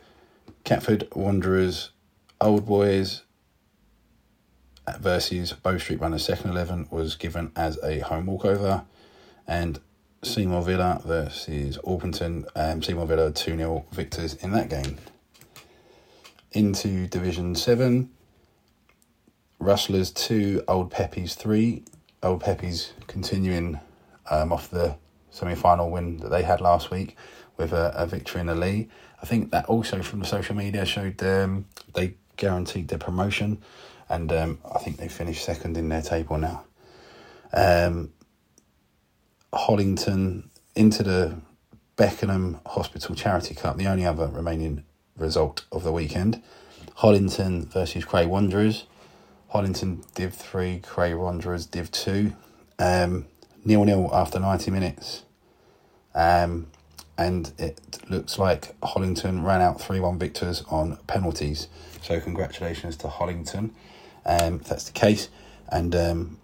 [0.64, 1.90] Catford Wanderers
[2.40, 3.22] Old Boys
[4.98, 8.84] versus Bow Street Runners Second 11 was given as a home walkover.
[9.46, 9.78] And
[10.22, 12.46] Seymour Villa versus Orpington.
[12.56, 14.98] Um, Seymour Villa 2 0 victors in that game.
[16.52, 18.10] Into Division 7.
[19.60, 21.84] Rustlers 2, Old Peppies 3.
[22.22, 23.78] Old Peppies continuing
[24.30, 24.96] um, off the
[25.30, 27.16] semi final win that they had last week
[27.56, 28.88] with a, a, victory in the league.
[29.22, 33.62] I think that also from the social media showed um, they guaranteed their promotion,
[34.08, 36.64] and um, I think they finished second in their table now.
[37.52, 38.12] Um,
[39.52, 41.38] Hollington into the
[41.96, 44.84] Beckenham Hospital Charity Cup, the only other remaining
[45.16, 46.42] result of the weekend.
[46.98, 48.86] Hollington versus Cray Wanderers.
[49.52, 52.32] Hollington Div 3, Cray Wanderers Div 2.
[52.78, 53.26] Um,
[53.64, 55.24] nil nil after 90 minutes.
[56.14, 56.68] Um,
[57.16, 61.68] and it looks like Hollington ran out 3 1 victors on penalties.
[62.02, 63.70] So, congratulations to Hollington
[64.24, 65.28] um, if that's the case.
[65.70, 66.38] And um,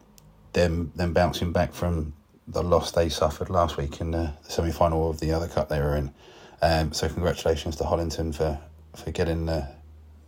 [0.52, 2.14] them, them bouncing back from
[2.46, 5.80] the loss they suffered last week in the, semi final of the other cup they
[5.80, 6.12] were in.
[6.62, 8.58] Um, so, congratulations to Hollington for,
[8.94, 9.68] for getting the,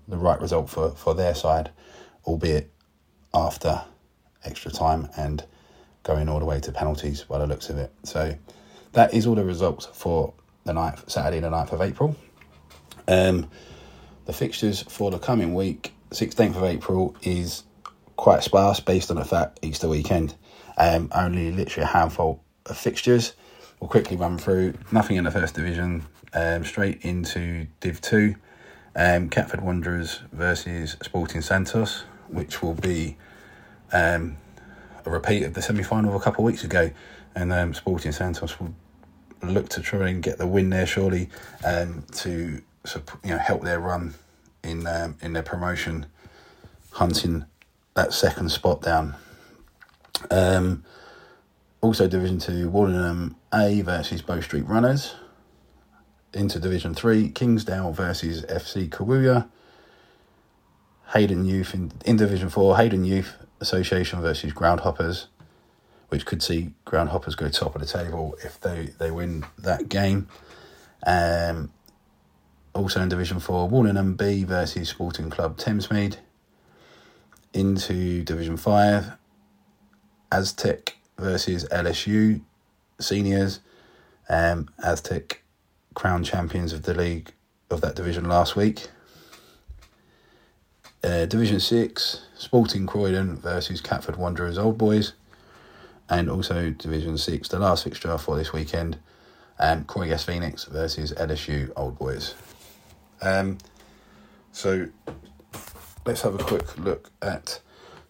[0.08, 1.70] the right result for, for their side,
[2.24, 2.70] albeit
[3.34, 3.82] after
[4.44, 5.44] extra time and
[6.02, 7.92] going all the way to penalties by the looks of it.
[8.04, 8.36] So
[8.92, 10.32] that is all the results for
[10.64, 12.16] the 9th, Saturday, the 9th of April.
[13.08, 13.50] Um,
[14.24, 17.64] the fixtures for the coming week, 16th of April, is
[18.16, 20.34] quite sparse based on the fact Easter weekend.
[20.76, 23.34] Um, only literally a handful of fixtures.
[23.80, 28.34] We'll quickly run through nothing in the first division, um, straight into Div 2.
[28.94, 33.18] Um, Catford Wanderers versus Sporting Santos, which will be
[33.92, 34.38] um,
[35.04, 36.90] a repeat of the semi final a couple of weeks ago.
[37.34, 38.74] And um, Sporting Santos will
[39.42, 41.28] look to try and get the win there, surely,
[41.64, 42.62] um, to
[43.24, 44.14] you know help their run
[44.62, 46.06] in um, in their promotion,
[46.92, 47.44] hunting
[47.94, 49.14] that second spot down.
[50.30, 50.84] Um,
[51.80, 55.14] also, Division Two, Warlingham A versus Bow Street Runners.
[56.32, 59.48] Into Division Three, Kingsdale versus FC Kawuya.
[61.14, 65.26] Hayden Youth in, in Division Four, Hayden Youth Association versus Groundhoppers,
[66.08, 70.28] which could see Groundhoppers go top of the table if they, they win that game.
[71.06, 71.70] Um,
[72.74, 76.16] also in Division 4, Warlingham B versus Sporting Club Thamesmead.
[77.52, 79.12] Into Division 5,
[80.30, 82.40] Aztec versus LSU
[82.98, 83.60] seniors.
[84.28, 85.42] Um, Aztec
[85.94, 87.32] crown champions of the league
[87.70, 88.88] of that division last week.
[91.02, 95.12] Uh, division 6, Sporting Croydon versus Catford Wanderers Old Boys.
[96.08, 98.98] And also Division 6, the last fixture for this weekend,
[99.58, 102.34] um, Croydon Phoenix versus LSU Old Boys.
[103.22, 103.58] Um,
[104.52, 104.88] so
[106.04, 107.60] let's have a quick look at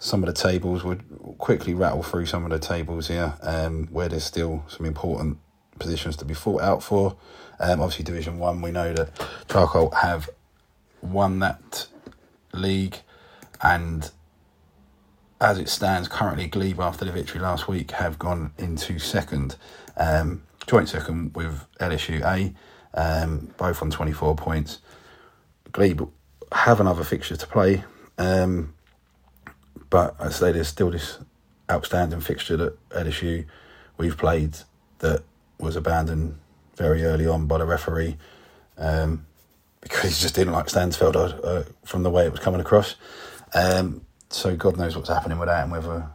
[0.07, 0.85] some of the tables.
[0.85, 0.97] We'll
[1.39, 5.39] quickly rattle through some of the tables here um, where there's still some important
[5.79, 7.17] positions to be fought out for.
[7.59, 9.11] Um, obviously, Division 1, we know that
[9.51, 10.31] Charcoal have
[11.03, 11.89] won that
[12.53, 12.99] league
[13.63, 14.11] and
[15.41, 19.57] as it stands currently, Glebe, after the victory last week, have gone into second,
[19.97, 22.55] um, joint second with LSU A,
[22.99, 24.79] um, both on 24 points.
[25.73, 26.09] Glebe
[26.53, 27.85] have another fixture to play,
[28.17, 28.73] um,
[29.91, 31.19] but I say there's still this
[31.71, 33.47] outstanding fixture that LSU
[33.99, 34.57] we've played
[34.99, 35.23] that
[35.59, 36.39] was abandoned
[36.77, 38.17] very early on by the referee
[38.79, 39.27] um,
[39.81, 42.97] because he just didn't like Stansfeld uh, uh, from the way it was coming across.
[43.55, 46.09] Um, so God knows what's happening with that and whether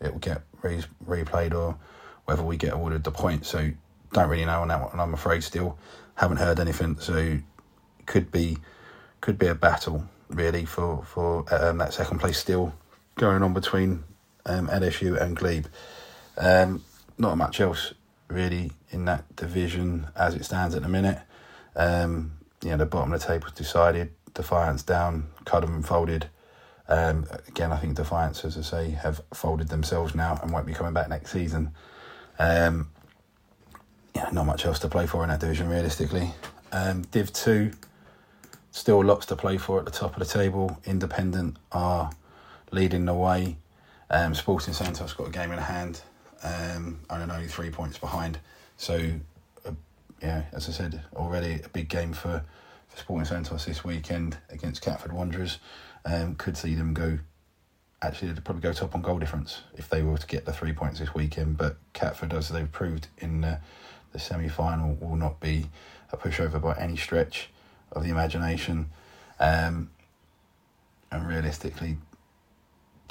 [0.00, 1.76] it will get re- replayed or
[2.24, 3.44] whether we get awarded the point.
[3.44, 3.70] So
[4.12, 4.98] don't really know on that one.
[4.98, 5.78] I'm afraid still
[6.14, 6.98] haven't heard anything.
[7.00, 7.38] So
[8.06, 8.58] could be
[9.20, 12.72] could be a battle really for for um, that second place still
[13.20, 14.02] going on between
[14.46, 15.66] um, LSU and Glebe.
[16.38, 16.82] Um,
[17.18, 17.92] not much else
[18.28, 21.18] really in that division as it stands at the minute.
[21.76, 24.10] Um, you know, the bottom of the table decided.
[24.32, 26.30] Defiance down, Cudham folded.
[26.88, 30.72] Um, again, I think Defiance, as I say, have folded themselves now and won't be
[30.72, 31.72] coming back next season.
[32.38, 32.88] Um,
[34.16, 36.32] yeah, not much else to play for in that division, realistically.
[36.72, 37.72] Um, Div 2,
[38.70, 40.80] still lots to play for at the top of the table.
[40.86, 42.12] Independent are
[42.70, 43.56] leading the way.
[44.10, 46.00] Um, Sporting Santos got a game in hand,
[46.42, 48.38] um, and only three points behind.
[48.76, 48.98] So,
[49.66, 49.72] uh,
[50.22, 52.44] yeah, as I said already, a big game for,
[52.88, 55.58] for Sporting Santos this weekend against Catford Wanderers
[56.04, 57.18] um, could see them go.
[58.02, 60.72] Actually, they'd probably go top on goal difference if they were to get the three
[60.72, 61.58] points this weekend.
[61.58, 63.60] But Catford, as they've proved in the,
[64.12, 65.66] the semi final, will not be
[66.10, 67.50] a pushover by any stretch
[67.92, 68.90] of the imagination.
[69.38, 69.90] Um,
[71.12, 71.98] and realistically,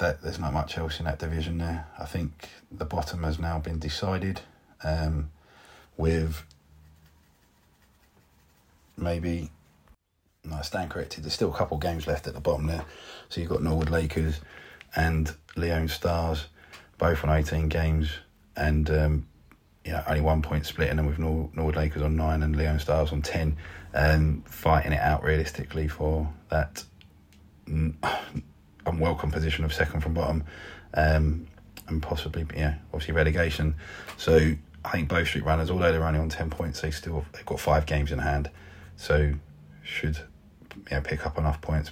[0.00, 1.86] that there's not much else in that division there.
[1.98, 4.40] I think the bottom has now been decided.
[4.82, 5.30] Um,
[5.96, 6.42] with
[8.96, 9.50] maybe
[10.44, 11.24] no, I stand corrected.
[11.24, 12.84] There's still a couple games left at the bottom there.
[13.28, 14.40] So you've got Norwood Lakers
[14.96, 16.46] and Leon Stars,
[16.98, 18.10] both on 18 games,
[18.56, 19.26] and um,
[19.84, 22.56] you know only one point split, and then with Nor- Norwood Lakers on nine and
[22.56, 23.56] Leon Stars on 10,
[23.92, 26.84] and fighting it out realistically for that
[28.90, 30.44] unwelcome position of second from bottom,
[30.94, 31.46] um,
[31.88, 33.74] and possibly yeah, obviously relegation.
[34.16, 37.46] So I think Bow Street Runners, although they're only on 10 points, they still they've
[37.46, 38.50] got five games in hand,
[38.96, 39.32] so
[39.82, 40.18] should
[40.90, 41.90] know, pick up enough points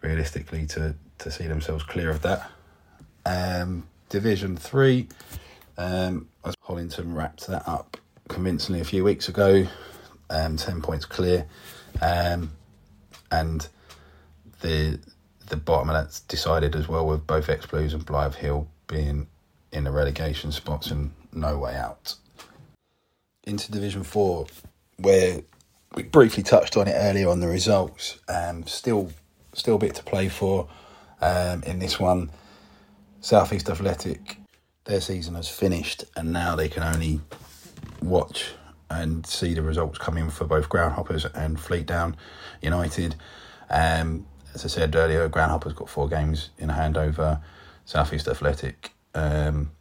[0.00, 2.50] realistically to, to see themselves clear of that.
[3.24, 5.08] Um, Division 3,
[5.78, 7.96] um, as Hollington wrapped that up
[8.28, 9.66] convincingly a few weeks ago,
[10.30, 11.46] um, 10 points clear.
[12.02, 12.52] Um,
[13.30, 13.66] and
[14.60, 15.00] the
[15.48, 19.26] the bottom of that's decided as well with both Ex Blues and Blythe Hill being
[19.72, 22.14] in the relegation spots and no way out.
[23.44, 24.46] Into Division 4,
[24.98, 25.42] where
[25.94, 28.18] we briefly touched on it earlier on the results.
[28.28, 29.12] Um, still,
[29.52, 30.68] still a bit to play for
[31.20, 32.30] um, in this one.
[33.20, 34.38] Southeast Athletic,
[34.84, 37.20] their season has finished, and now they can only
[38.02, 38.52] watch
[38.90, 42.14] and see the results come in for both Groundhoppers and Fleet Fleetdown
[42.60, 43.16] United.
[43.70, 47.40] Um, as I said earlier, Groundhoppers got four games in hand over
[47.84, 49.72] Southeast Athletic, um,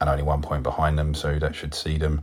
[0.00, 2.22] and only one point behind them, so that should see them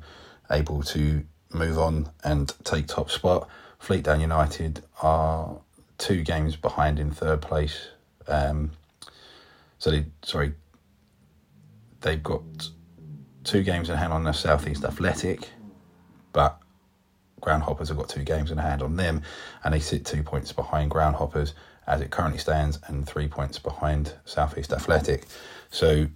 [0.50, 3.48] able to move on and take top spot.
[3.80, 5.58] Fleet Fleetdown United are
[5.98, 7.90] two games behind in third place.
[8.28, 8.72] Um,
[9.78, 10.54] so they sorry,
[12.02, 12.42] they've got
[13.44, 15.50] two games in hand on the Southeast Athletic,
[16.32, 16.60] but
[17.46, 19.22] Groundhoppers have got two games in hand on them,
[19.64, 21.54] and they sit two points behind Groundhoppers
[21.88, 25.26] as it currently stands, and three points behind Southeast Athletic.
[25.70, 26.08] So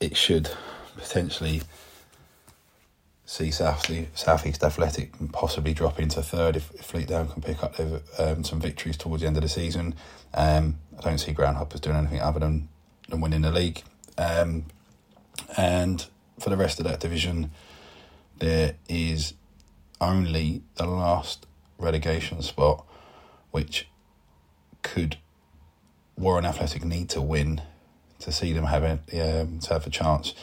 [0.00, 0.50] it should
[0.96, 1.62] potentially
[3.24, 8.00] see South Southeast Athletic possibly drop into third if, if Fleetdown can pick up their,
[8.18, 9.94] um, some victories towards the end of the season.
[10.34, 12.68] Um, I don't see Groundhoppers doing anything other than,
[13.08, 13.82] than winning the league.
[14.18, 14.66] Um,
[15.56, 16.04] and
[16.38, 17.50] for the rest of that division,
[18.40, 19.34] there is
[20.00, 21.46] only the last
[21.78, 22.84] relegation spot,
[23.50, 23.88] which
[24.82, 25.16] could
[26.16, 27.62] Warren Athletic need to win
[28.18, 30.34] to see them have a, um, to have a chance.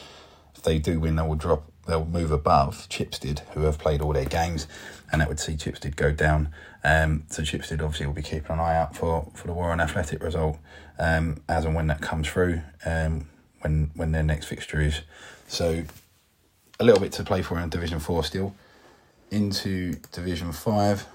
[0.54, 4.12] If they do win, they will drop they'll move above Chipstead, who have played all
[4.12, 4.68] their games,
[5.10, 6.50] and that would see Chipstead go down.
[6.84, 10.22] Um, so Chipstead obviously will be keeping an eye out for, for the Warren Athletic
[10.22, 10.58] result
[10.98, 13.28] um, as and when that comes through, um,
[13.60, 15.00] when when their next fixture is.
[15.48, 15.84] So
[16.80, 18.54] a little bit to play for in Division Four still.
[19.30, 21.06] Into Division Five,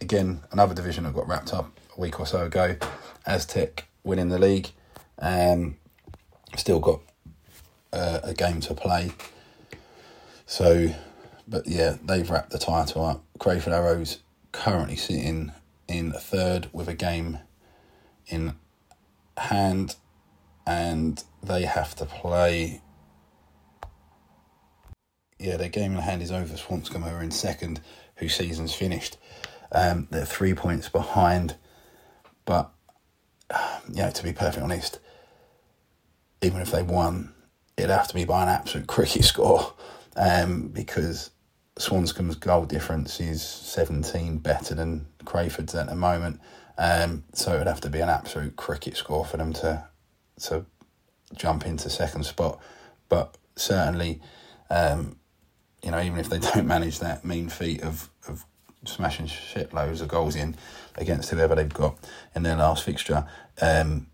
[0.00, 2.76] again another division that got wrapped up a week or so ago.
[3.26, 4.68] Aztec winning the league,
[5.18, 5.76] um,
[6.56, 7.00] still got
[7.92, 9.12] uh, a game to play.
[10.46, 10.94] So,
[11.48, 13.24] but yeah, they've wrapped the title up.
[13.38, 14.18] Crayford Arrows
[14.52, 15.52] currently sitting
[15.88, 17.38] in third with a game
[18.28, 18.54] in
[19.36, 19.96] hand,
[20.66, 22.82] and they have to play.
[25.40, 26.54] Yeah, their game in hand is over.
[26.54, 27.80] Swanscombe are in second,
[28.16, 29.16] whose season's finished.
[29.72, 31.56] Um, they're three points behind,
[32.44, 32.70] but
[33.90, 34.98] yeah, to be perfectly honest,
[36.42, 37.32] even if they won,
[37.76, 39.72] it'd have to be by an absolute cricket score
[40.16, 41.30] um, because
[41.76, 46.40] Swanscombe's goal difference is 17 better than Crayford's at the moment.
[46.76, 49.84] Um, so it would have to be an absolute cricket score for them to
[50.42, 50.64] to
[51.36, 52.58] jump into second spot.
[53.08, 54.20] But certainly,
[54.70, 55.16] um,
[55.82, 58.44] you know, even if they don't manage that mean feat of, of
[58.84, 60.56] smashing shitloads of goals in
[60.96, 61.96] against whoever they've got
[62.34, 63.26] in their last fixture,
[63.60, 64.06] um,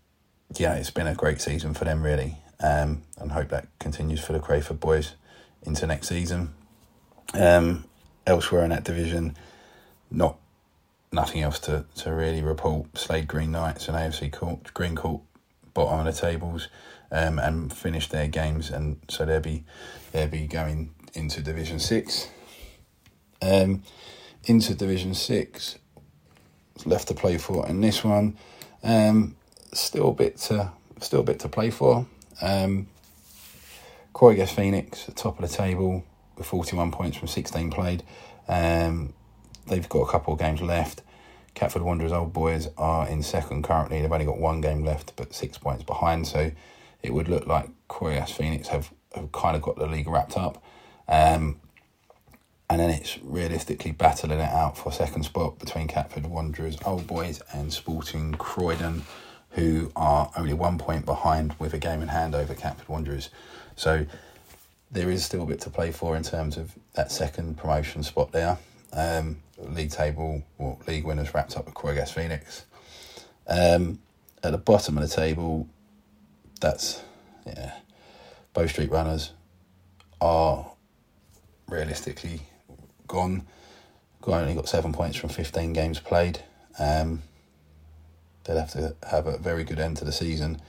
[0.55, 2.37] yeah, it's been a great season for them, really.
[2.59, 5.13] Um, and hope that continues for the Crayford boys
[5.63, 6.53] into next season.
[7.33, 7.85] Um,
[8.25, 9.35] elsewhere in that division,
[10.09, 10.37] not
[11.11, 12.97] nothing else to, to really report.
[12.97, 15.21] Slade Green Knights and AFC Court, Green Court
[15.73, 16.69] bottom of the tables
[17.11, 19.63] um, and finished their games, and so they'll be
[20.11, 22.29] they'll be going into Division Six.
[23.41, 23.83] Um,
[24.45, 25.77] into Division Six,
[26.85, 28.37] left to play for in this one.
[28.83, 29.35] Um,
[29.73, 32.05] still a bit to still a bit to play for.
[32.41, 32.87] Um,
[34.13, 36.03] Croydon Phoenix, at top of the table
[36.37, 38.03] with 41 points from 16 played.
[38.47, 39.13] Um,
[39.67, 41.01] they've got a couple of games left.
[41.53, 44.01] Catford Wanderers Old Boys are in second currently.
[44.01, 46.27] They've only got one game left, but six points behind.
[46.27, 46.51] So
[47.03, 50.63] it would look like Croydon Phoenix have, have kind of got the league wrapped up.
[51.07, 51.59] Um,
[52.69, 57.41] and then it's realistically battling it out for second spot between Catford Wanderers Old Boys
[57.53, 59.03] and Sporting Croydon,
[59.51, 63.29] who are only one point behind with a game in hand over Catford Wanderers.
[63.77, 64.05] So
[64.91, 68.31] there is still a bit to play for in terms of that second promotion spot
[68.33, 68.57] there.
[68.91, 72.65] Um, league table, well, league winners wrapped up with Quirgas Phoenix.
[73.47, 73.99] Um,
[74.43, 75.67] at the bottom of the table,
[76.59, 77.01] that's
[77.45, 77.73] yeah,
[78.53, 79.31] Bow Street Runners
[80.19, 80.71] are
[81.67, 82.41] realistically
[83.07, 83.45] gone.
[84.25, 86.39] Only got seven points from fifteen games played.
[86.79, 87.23] Um,
[88.43, 90.59] they'll have to have a very good end to the season,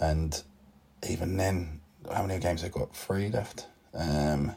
[0.00, 0.42] and
[1.08, 1.80] even then,
[2.12, 2.96] how many games they've got?
[2.96, 3.66] Three left.
[3.94, 4.56] Um,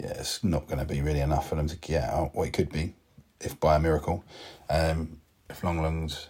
[0.00, 2.52] yeah, it's not going to be really enough for them to get out what it
[2.52, 2.94] could be,
[3.40, 4.24] if by a miracle.
[4.68, 6.26] Um, if Longlands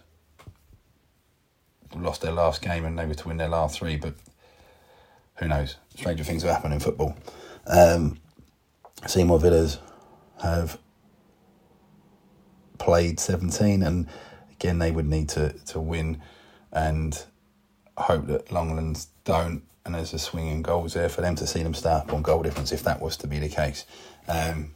[1.94, 4.12] lost their last game and they were to win their last three, but
[5.36, 5.76] who knows?
[5.96, 7.16] Stranger things have happened in football.
[7.66, 8.18] Um,
[9.06, 9.78] Seymour Villas
[10.42, 10.78] have
[12.78, 14.06] played 17, and
[14.52, 16.20] again, they would need to, to win
[16.72, 17.24] and
[17.96, 19.62] hope that Longlands don't.
[19.84, 22.42] And there's a swing in goals there for them to see them start on goal
[22.42, 23.84] difference if that was to be the case.
[24.26, 24.74] Um,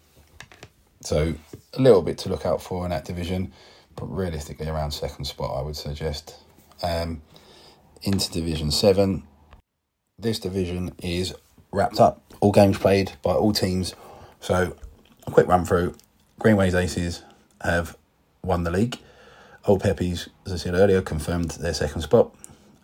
[1.01, 1.34] so
[1.74, 3.53] a little bit to look out for in that division,
[3.97, 6.36] but realistically around second spot, I would suggest.
[6.82, 7.22] Um,
[8.03, 9.24] into Division Seven,
[10.18, 11.34] this division is
[11.72, 12.20] wrapped up.
[12.40, 13.94] All games played by all teams.
[14.40, 14.76] So
[15.26, 15.94] a quick run through.
[16.38, 17.22] Greenways Aces
[17.60, 17.96] have
[18.42, 18.98] won the league.
[19.66, 22.34] Old Peppies, as I said earlier, confirmed their second spot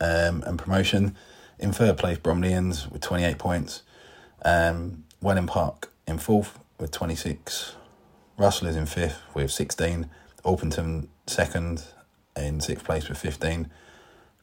[0.01, 1.17] um, and promotion.
[1.59, 3.83] In third place, Bromleyans with 28 points.
[4.45, 7.75] Um, Welling Park in fourth with 26.
[8.37, 10.11] Russell is in fifth with 16.
[10.45, 11.83] Orpington second
[12.37, 13.71] in sixth place with 15.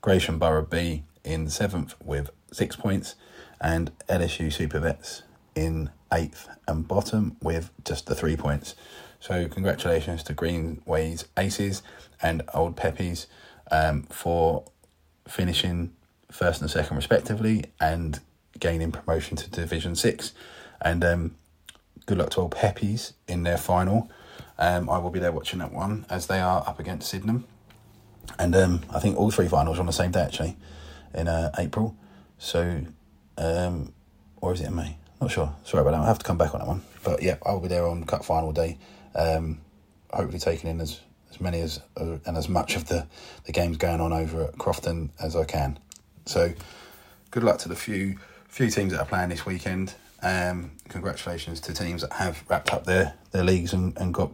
[0.01, 3.15] Gratian Borough B in seventh with six points.
[3.59, 5.23] And LSU Super Vets
[5.55, 8.75] in eighth and bottom with just the three points.
[9.19, 11.81] So congratulations to Greenways Aces
[12.21, 13.27] and Old Peppies
[13.71, 14.65] um, for
[15.27, 15.93] finishing
[16.29, 18.19] first and second respectively and
[18.59, 20.33] gaining promotion to Division Six.
[20.81, 21.35] And um,
[22.05, 24.11] good luck to Old Peppies in their final.
[24.57, 27.45] Um, I will be there watching that one as they are up against Sydenham.
[28.37, 30.57] And um, I think all three finals are on the same day actually
[31.13, 31.95] in uh, April.
[32.43, 32.81] So,
[33.37, 33.93] um,
[34.41, 34.97] or is it in May?
[35.21, 35.55] Not sure.
[35.63, 36.01] Sorry about that.
[36.01, 36.81] I'll have to come back on that one.
[37.01, 38.77] But yeah, I will be there on cup final day.
[39.15, 39.61] Um,
[40.11, 40.99] hopefully taking in as,
[41.31, 43.07] as many as uh, and as much of the,
[43.45, 45.79] the games going on over at Crofton as I can.
[46.25, 46.51] So
[47.31, 48.17] good luck to the few
[48.49, 49.95] few teams that are playing this weekend.
[50.21, 54.31] Um, congratulations to teams that have wrapped up their, their leagues and, and got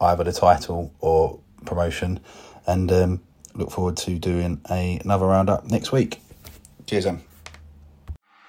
[0.00, 2.18] either the title or promotion.
[2.66, 3.22] And um,
[3.54, 6.20] look forward to doing a, another roundup next week.
[6.86, 7.22] Cheers, Em.